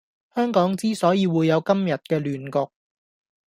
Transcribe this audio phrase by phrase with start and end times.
[0.33, 2.71] 香港之所以會有今日既亂局